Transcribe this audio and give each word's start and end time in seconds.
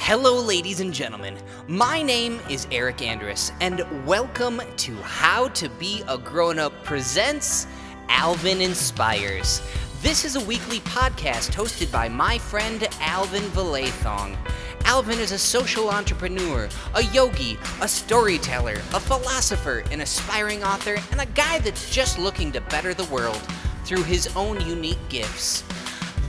Hello, 0.00 0.40
ladies 0.40 0.80
and 0.80 0.94
gentlemen. 0.94 1.36
My 1.66 2.00
name 2.00 2.40
is 2.48 2.66
Eric 2.70 3.02
Andrus, 3.02 3.52
and 3.60 3.84
welcome 4.06 4.62
to 4.78 4.94
How 5.02 5.48
to 5.48 5.68
Be 5.68 6.02
a 6.08 6.16
Grown 6.16 6.58
Up 6.58 6.72
presents 6.82 7.66
Alvin 8.08 8.62
Inspires. 8.62 9.60
This 10.00 10.24
is 10.24 10.36
a 10.36 10.44
weekly 10.44 10.78
podcast 10.80 11.50
hosted 11.50 11.92
by 11.92 12.08
my 12.08 12.38
friend 12.38 12.88
Alvin 13.00 13.42
Vilaythong. 13.50 14.34
Alvin 14.84 15.18
is 15.18 15.32
a 15.32 15.38
social 15.38 15.90
entrepreneur, 15.90 16.68
a 16.94 17.02
yogi, 17.02 17.58
a 17.82 17.88
storyteller, 17.88 18.76
a 18.94 19.00
philosopher, 19.00 19.82
an 19.90 20.00
aspiring 20.00 20.64
author, 20.64 20.96
and 21.10 21.20
a 21.20 21.26
guy 21.26 21.58
that's 21.58 21.90
just 21.90 22.18
looking 22.18 22.50
to 22.52 22.62
better 22.62 22.94
the 22.94 23.04
world 23.12 23.42
through 23.84 24.04
his 24.04 24.34
own 24.36 24.60
unique 24.66 25.06
gifts. 25.10 25.64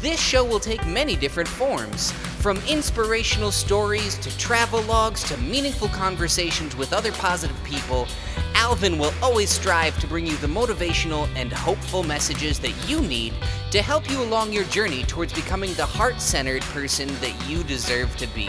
This 0.00 0.20
show 0.20 0.44
will 0.44 0.60
take 0.60 0.86
many 0.86 1.16
different 1.16 1.48
forms, 1.48 2.12
from 2.38 2.58
inspirational 2.68 3.50
stories 3.50 4.16
to 4.18 4.38
travel 4.38 4.80
logs 4.82 5.24
to 5.24 5.36
meaningful 5.38 5.88
conversations 5.88 6.76
with 6.76 6.92
other 6.92 7.10
positive 7.10 7.56
people. 7.64 8.06
Alvin 8.54 8.96
will 8.96 9.12
always 9.20 9.50
strive 9.50 9.98
to 9.98 10.06
bring 10.06 10.24
you 10.24 10.36
the 10.36 10.46
motivational 10.46 11.28
and 11.34 11.52
hopeful 11.52 12.04
messages 12.04 12.60
that 12.60 12.74
you 12.88 13.00
need 13.00 13.34
to 13.72 13.82
help 13.82 14.08
you 14.08 14.22
along 14.22 14.52
your 14.52 14.62
journey 14.64 15.02
towards 15.02 15.32
becoming 15.32 15.74
the 15.74 15.84
heart 15.84 16.20
centered 16.20 16.62
person 16.62 17.08
that 17.20 17.34
you 17.48 17.64
deserve 17.64 18.16
to 18.18 18.28
be. 18.28 18.48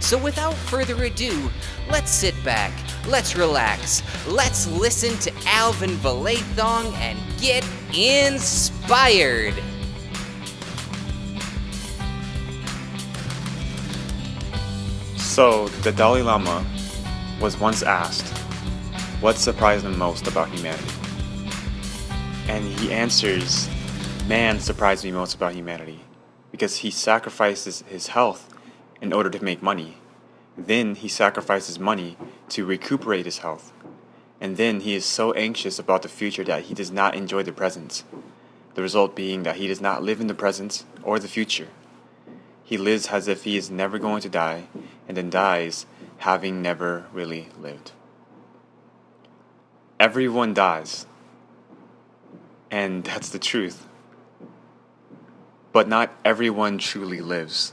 So, 0.00 0.16
without 0.16 0.54
further 0.54 1.04
ado, 1.04 1.50
let's 1.90 2.10
sit 2.10 2.34
back, 2.42 2.72
let's 3.06 3.36
relax, 3.36 4.02
let's 4.26 4.66
listen 4.66 5.18
to 5.18 5.48
Alvin 5.48 5.96
Vilaythong 5.96 6.94
and 6.94 7.18
get 7.38 7.62
inspired. 7.94 9.54
So, 15.38 15.68
the 15.84 15.92
Dalai 15.92 16.22
Lama 16.22 16.66
was 17.40 17.60
once 17.60 17.84
asked, 17.84 18.26
What 19.20 19.36
surprised 19.36 19.84
him 19.84 19.96
most 19.96 20.26
about 20.26 20.48
humanity? 20.48 20.92
And 22.48 22.64
he 22.64 22.92
answers, 22.92 23.68
Man 24.26 24.58
surprised 24.58 25.04
me 25.04 25.12
most 25.12 25.36
about 25.36 25.54
humanity 25.54 26.00
because 26.50 26.78
he 26.78 26.90
sacrifices 26.90 27.84
his 27.86 28.08
health 28.08 28.52
in 29.00 29.12
order 29.12 29.30
to 29.30 29.44
make 29.44 29.62
money. 29.62 29.98
Then 30.56 30.96
he 30.96 31.06
sacrifices 31.06 31.78
money 31.78 32.16
to 32.48 32.66
recuperate 32.66 33.24
his 33.24 33.38
health. 33.38 33.72
And 34.40 34.56
then 34.56 34.80
he 34.80 34.96
is 34.96 35.04
so 35.04 35.32
anxious 35.34 35.78
about 35.78 36.02
the 36.02 36.08
future 36.08 36.42
that 36.42 36.64
he 36.64 36.74
does 36.74 36.90
not 36.90 37.14
enjoy 37.14 37.44
the 37.44 37.52
present. 37.52 38.02
The 38.74 38.82
result 38.82 39.14
being 39.14 39.44
that 39.44 39.54
he 39.54 39.68
does 39.68 39.80
not 39.80 40.02
live 40.02 40.20
in 40.20 40.26
the 40.26 40.34
present 40.34 40.82
or 41.04 41.20
the 41.20 41.28
future. 41.28 41.68
He 42.64 42.76
lives 42.76 43.06
as 43.06 43.28
if 43.28 43.44
he 43.44 43.56
is 43.56 43.70
never 43.70 44.00
going 44.00 44.20
to 44.22 44.28
die, 44.28 44.66
and 45.08 45.16
then 45.16 45.30
dies 45.30 45.86
having 46.18 46.60
never 46.60 47.06
really 47.12 47.48
lived. 47.58 47.92
Everyone 49.98 50.54
dies, 50.54 51.06
and 52.70 53.02
that's 53.10 53.30
the 53.30 53.38
truth. 53.38 53.86
But 55.72 55.88
not 55.88 56.12
everyone 56.24 56.78
truly 56.78 57.20
lives. 57.20 57.72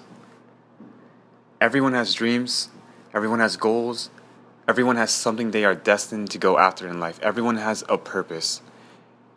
Everyone 1.62 1.94
has 1.94 2.14
dreams, 2.14 2.70
everyone 3.14 3.40
has 3.40 3.58
goals, 3.58 4.10
everyone 4.68 4.96
has 4.96 5.12
something 5.12 5.52
they 5.52 5.66
are 5.66 5.76
destined 5.76 6.30
to 6.32 6.38
go 6.38 6.58
after 6.58 6.88
in 6.88 7.00
life. 7.00 7.20
Everyone 7.22 7.58
has 7.58 7.84
a 7.88 7.98
purpose. 7.98 8.62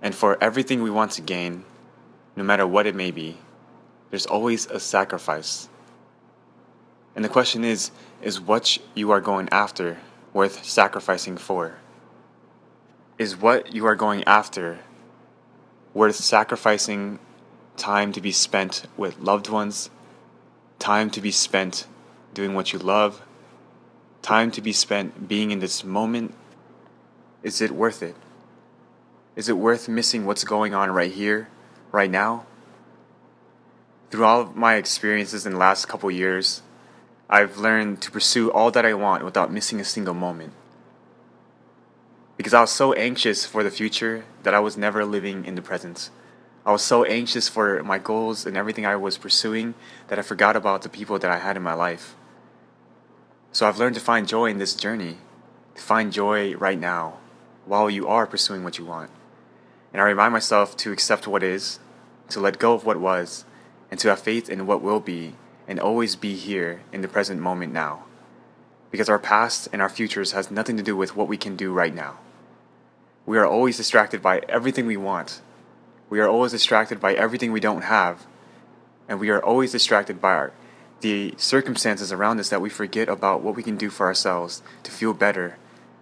And 0.00 0.14
for 0.14 0.36
everything 0.42 0.82
we 0.82 0.90
want 0.90 1.12
to 1.12 1.22
gain, 1.22 1.64
no 2.36 2.44
matter 2.44 2.66
what 2.66 2.86
it 2.86 2.94
may 2.94 3.10
be, 3.10 3.38
there's 4.10 4.26
always 4.26 4.66
a 4.66 4.80
sacrifice. 4.80 5.68
And 7.14 7.24
the 7.24 7.28
question 7.28 7.64
is 7.64 7.90
is 8.20 8.40
what 8.40 8.78
you 8.94 9.10
are 9.10 9.20
going 9.20 9.48
after 9.50 9.98
worth 10.32 10.64
sacrificing 10.64 11.36
for? 11.36 11.76
Is 13.16 13.36
what 13.36 13.74
you 13.74 13.86
are 13.86 13.96
going 13.96 14.24
after 14.24 14.80
worth 15.94 16.16
sacrificing 16.16 17.18
time 17.76 18.12
to 18.12 18.20
be 18.20 18.32
spent 18.32 18.86
with 18.96 19.18
loved 19.18 19.48
ones, 19.48 19.90
time 20.78 21.10
to 21.10 21.20
be 21.20 21.30
spent 21.30 21.86
doing 22.34 22.54
what 22.54 22.72
you 22.72 22.78
love, 22.78 23.22
time 24.22 24.50
to 24.52 24.60
be 24.60 24.72
spent 24.72 25.28
being 25.28 25.50
in 25.50 25.58
this 25.60 25.84
moment? 25.84 26.34
Is 27.42 27.60
it 27.60 27.70
worth 27.70 28.02
it? 28.02 28.16
Is 29.36 29.48
it 29.48 29.56
worth 29.56 29.88
missing 29.88 30.26
what's 30.26 30.44
going 30.44 30.74
on 30.74 30.90
right 30.90 31.12
here, 31.12 31.48
right 31.92 32.10
now? 32.10 32.44
Through 34.10 34.24
all 34.24 34.40
of 34.40 34.56
my 34.56 34.74
experiences 34.74 35.46
in 35.46 35.52
the 35.52 35.58
last 35.58 35.86
couple 35.86 36.10
years, 36.10 36.62
I've 37.30 37.58
learned 37.58 38.00
to 38.02 38.10
pursue 38.10 38.50
all 38.50 38.70
that 38.70 38.86
I 38.86 38.94
want 38.94 39.22
without 39.22 39.52
missing 39.52 39.80
a 39.80 39.84
single 39.84 40.14
moment. 40.14 40.54
Because 42.38 42.54
I 42.54 42.62
was 42.62 42.70
so 42.70 42.94
anxious 42.94 43.44
for 43.44 43.62
the 43.62 43.70
future 43.70 44.24
that 44.44 44.54
I 44.54 44.60
was 44.60 44.78
never 44.78 45.04
living 45.04 45.44
in 45.44 45.54
the 45.54 45.60
present. 45.60 46.08
I 46.64 46.72
was 46.72 46.82
so 46.82 47.04
anxious 47.04 47.46
for 47.46 47.82
my 47.82 47.98
goals 47.98 48.46
and 48.46 48.56
everything 48.56 48.86
I 48.86 48.96
was 48.96 49.18
pursuing 49.18 49.74
that 50.08 50.18
I 50.18 50.22
forgot 50.22 50.56
about 50.56 50.82
the 50.82 50.88
people 50.88 51.18
that 51.18 51.30
I 51.30 51.38
had 51.38 51.56
in 51.56 51.62
my 51.62 51.74
life. 51.74 52.16
So 53.52 53.68
I've 53.68 53.78
learned 53.78 53.96
to 53.96 54.00
find 54.00 54.26
joy 54.26 54.46
in 54.46 54.58
this 54.58 54.74
journey, 54.74 55.18
to 55.74 55.82
find 55.82 56.12
joy 56.12 56.54
right 56.56 56.78
now 56.78 57.18
while 57.66 57.90
you 57.90 58.08
are 58.08 58.26
pursuing 58.26 58.64
what 58.64 58.78
you 58.78 58.86
want. 58.86 59.10
And 59.92 60.00
I 60.00 60.06
remind 60.06 60.32
myself 60.32 60.78
to 60.78 60.92
accept 60.92 61.26
what 61.26 61.42
is, 61.42 61.78
to 62.30 62.40
let 62.40 62.58
go 62.58 62.72
of 62.72 62.86
what 62.86 63.00
was, 63.00 63.44
and 63.90 64.00
to 64.00 64.08
have 64.08 64.20
faith 64.20 64.48
in 64.48 64.66
what 64.66 64.80
will 64.80 65.00
be 65.00 65.34
and 65.68 65.78
always 65.78 66.16
be 66.16 66.34
here 66.34 66.80
in 66.92 67.02
the 67.02 67.08
present 67.08 67.40
moment 67.40 67.72
now. 67.72 68.04
Because 68.90 69.10
our 69.10 69.18
past 69.18 69.68
and 69.70 69.82
our 69.82 69.90
futures 69.90 70.32
has 70.32 70.50
nothing 70.50 70.78
to 70.78 70.82
do 70.82 70.96
with 70.96 71.14
what 71.14 71.28
we 71.28 71.36
can 71.36 71.54
do 71.54 71.72
right 71.72 71.94
now. 71.94 72.18
We 73.26 73.36
are 73.36 73.46
always 73.46 73.76
distracted 73.76 74.22
by 74.22 74.40
everything 74.48 74.86
we 74.86 74.96
want. 74.96 75.42
We 76.08 76.20
are 76.20 76.28
always 76.28 76.52
distracted 76.52 76.98
by 76.98 77.12
everything 77.12 77.52
we 77.52 77.60
don't 77.60 77.82
have. 77.82 78.26
And 79.06 79.20
we 79.20 79.28
are 79.28 79.44
always 79.44 79.72
distracted 79.72 80.22
by 80.22 80.32
our, 80.32 80.52
the 81.02 81.34
circumstances 81.36 82.10
around 82.10 82.40
us 82.40 82.48
that 82.48 82.62
we 82.62 82.70
forget 82.70 83.10
about 83.10 83.42
what 83.42 83.54
we 83.54 83.62
can 83.62 83.76
do 83.76 83.90
for 83.90 84.06
ourselves 84.06 84.62
to 84.84 84.90
feel 84.90 85.12
better 85.12 85.58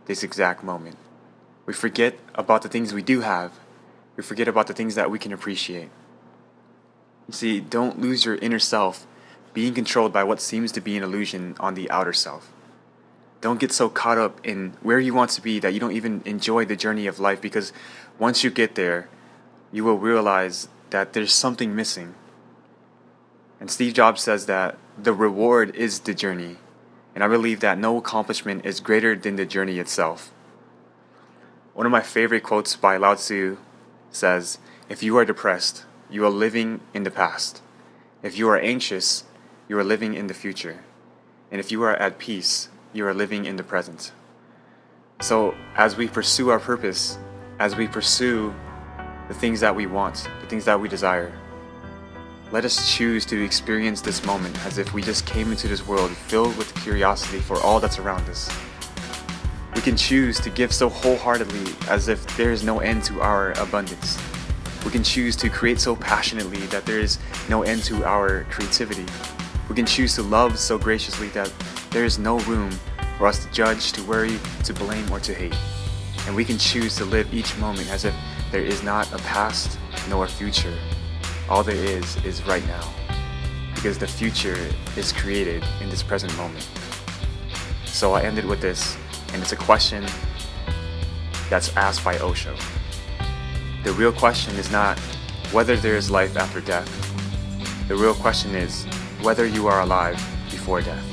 this 0.07 0.23
exact 0.23 0.63
moment. 0.63 0.97
We 1.67 1.73
forget 1.75 2.17
about 2.37 2.63
the 2.63 2.69
things 2.69 2.95
we 2.95 3.03
do 3.03 3.23
have. 3.23 3.59
We 4.17 4.23
forget 4.23 4.47
about 4.47 4.69
the 4.69 4.75
things 4.75 4.95
that 4.95 5.11
we 5.11 5.19
can 5.19 5.33
appreciate. 5.33 5.89
You 7.27 7.35
see, 7.35 7.59
don't 7.59 8.01
lose 8.01 8.25
your 8.25 8.37
inner 8.37 8.61
self 8.61 9.05
being 9.57 9.73
controlled 9.73 10.13
by 10.13 10.23
what 10.23 10.39
seems 10.39 10.71
to 10.71 10.83
be 10.83 10.99
an 10.99 11.03
illusion 11.03 11.57
on 11.59 11.73
the 11.73 11.91
outer 11.91 12.13
self. 12.13 12.53
Don't 13.41 13.59
get 13.59 13.73
so 13.73 13.89
caught 13.89 14.19
up 14.19 14.39
in 14.47 14.75
where 14.83 15.01
you 15.01 15.15
want 15.15 15.31
to 15.31 15.41
be 15.41 15.59
that 15.61 15.73
you 15.73 15.81
don't 15.81 15.97
even 15.97 16.21
enjoy 16.27 16.67
the 16.67 16.77
journey 16.77 17.07
of 17.07 17.19
life 17.19 17.41
because 17.41 17.73
once 18.19 18.45
you 18.45 18.51
get 18.51 18.75
there, 18.75 19.09
you 19.73 19.83
will 19.83 19.97
realize 19.97 20.69
that 20.91 21.15
there's 21.15 21.33
something 21.33 21.75
missing. 21.75 22.15
And 23.59 23.71
Steve 23.71 23.95
Jobs 23.95 24.21
says 24.21 24.45
that 24.45 24.77
the 25.03 25.15
reward 25.15 25.75
is 25.75 26.01
the 26.01 26.13
journey. 26.13 26.57
And 27.15 27.25
I 27.25 27.29
believe 27.29 27.61
that 27.61 27.79
no 27.79 27.97
accomplishment 27.97 28.67
is 28.67 28.81
greater 28.81 29.17
than 29.17 29.37
the 29.37 29.47
journey 29.47 29.79
itself. 29.79 30.31
One 31.73 31.87
of 31.87 31.93
my 31.93 32.03
favorite 32.03 32.43
quotes 32.43 32.77
by 32.77 32.99
Lao 32.99 33.15
Tzu 33.15 33.57
says, 34.11 34.59
If 34.91 35.03
you 35.03 35.17
are 35.17 35.25
depressed, 35.25 35.87
you 36.11 36.27
are 36.27 36.31
living 36.31 36.83
in 36.93 37.05
the 37.05 37.11
past. 37.11 37.63
If 38.23 38.37
you 38.37 38.51
are 38.51 38.59
anxious, 38.59 39.25
you 39.69 39.79
are 39.79 39.85
living 39.85 40.15
in 40.15 40.27
the 40.29 40.35
future. 40.35 40.81
And 41.51 41.61
if 41.61 41.73
you 41.73 41.83
are 41.83 41.97
at 41.97 42.19
peace, 42.19 42.69
you 42.93 43.07
are 43.07 43.15
living 43.15 43.45
in 43.47 43.57
the 43.57 43.63
present. 43.63 44.13
So, 45.21 45.55
as 45.77 45.97
we 45.97 46.09
pursue 46.09 46.51
our 46.51 46.61
purpose, 46.61 47.19
as 47.59 47.75
we 47.75 47.89
pursue 47.89 48.55
the 49.29 49.35
things 49.35 49.61
that 49.61 49.75
we 49.75 49.87
want, 49.87 50.29
the 50.41 50.47
things 50.47 50.65
that 50.67 50.81
we 50.81 50.89
desire, 50.89 51.33
Let 52.53 52.65
us 52.65 52.95
choose 52.95 53.27
to 53.27 53.45
experience 53.45 54.01
this 54.01 54.25
moment 54.25 54.57
as 54.65 54.79
if 54.79 54.95
we 54.95 55.03
just 55.03 55.27
came 55.27 55.51
into 55.51 55.67
this 55.67 55.85
world 55.85 56.13
filled 56.13 56.57
with 56.57 56.73
curiosity 56.77 57.41
for 57.41 57.61
all 57.61 57.81
that's 57.81 57.99
around 57.99 58.29
us. 58.29 58.49
We 59.75 59.81
can 59.81 59.97
choose 59.97 60.39
to 60.41 60.51
give 60.51 60.73
so 60.73 60.89
wholeheartedly 60.89 61.75
as 61.89 62.07
if 62.07 62.25
there 62.37 62.53
is 62.53 62.63
no 62.63 62.79
end 62.79 63.03
to 63.05 63.21
our 63.21 63.51
abundance. 63.61 64.17
We 64.85 64.93
can 64.93 65.03
choose 65.03 65.35
to 65.37 65.51
create 65.51 65.81
so 65.81 65.97
passionately 65.97 66.61
that 66.67 66.87
there 66.87 67.01
is 67.01 67.19
no 67.49 67.65
end 67.65 67.83
to 67.85 68.05
our 68.05 68.45
creativity. 68.45 69.07
We 69.69 69.75
can 69.75 69.87
choose 69.87 70.15
to 70.15 70.23
love 70.23 70.59
so 70.59 70.79
graciously 70.79 71.29
that 71.29 71.53
there 71.91 72.05
is 72.05 72.19
no 72.19 72.39
room 72.41 72.71
for 73.19 73.27
us 73.27 73.45
to 73.45 73.51
judge, 73.53 73.93
to 73.93 74.03
worry, 74.05 74.39
to 74.65 74.73
blame, 74.73 75.11
or 75.11 75.19
to 75.21 75.35
hate. 75.35 75.57
And 76.27 76.37
we 76.37 76.45
can 76.45 76.59
choose 76.59 76.95
to 76.97 77.05
live 77.05 77.33
each 77.33 77.57
moment 77.59 77.91
as 77.91 78.05
if 78.05 78.15
there 78.53 78.63
is 78.63 78.83
not 78.83 79.13
a 79.13 79.19
past 79.19 79.79
nor 80.09 80.25
a 80.25 80.29
future. 80.29 80.75
All 81.49 81.63
there 81.63 81.75
is 81.75 82.17
is 82.25 82.47
right 82.47 82.67
now. 82.67 82.93
Because 83.75 83.99
the 83.99 84.07
future 84.07 84.59
is 84.97 85.13
created 85.13 85.65
in 85.81 85.89
this 85.91 86.03
present 86.03 86.37
moment. 86.37 86.69
So 87.87 88.13
I 88.13 88.23
ended 88.23 88.45
with 88.45 88.61
this, 88.61 88.97
and 89.33 89.43
it's 89.43 89.53
a 89.53 89.57
question 89.57 90.05
that's 91.49 91.75
asked 91.77 92.05
by 92.05 92.19
Osho. 92.19 92.55
The 93.85 93.93
real 93.93 94.13
question 94.13 94.55
is 94.57 94.71
not 94.71 94.99
whether 95.53 95.77
there 95.77 95.97
is 95.97 96.11
life 96.11 96.37
after 96.37 96.61
death. 96.61 96.89
The 97.89 97.95
real 97.95 98.15
question 98.15 98.55
is 98.55 98.87
whether 99.23 99.47
you 99.47 99.67
are 99.67 99.81
alive 99.81 100.17
before 100.51 100.81
death. 100.81 101.05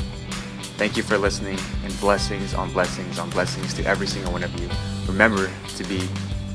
Thank 0.77 0.97
you 0.97 1.03
for 1.03 1.17
listening, 1.17 1.59
and 1.83 1.99
blessings 1.99 2.53
on 2.53 2.71
blessings 2.73 3.19
on 3.19 3.29
blessings 3.29 3.73
to 3.75 3.85
every 3.85 4.07
single 4.07 4.33
one 4.33 4.43
of 4.43 4.59
you. 4.59 4.69
Remember 5.07 5.49
to 5.77 5.83
be 5.83 5.99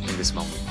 in 0.03 0.17
this 0.17 0.35
moment. 0.35 0.68